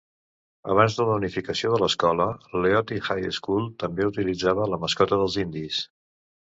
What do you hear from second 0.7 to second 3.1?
Abans de la unificació de l'escola, Leoti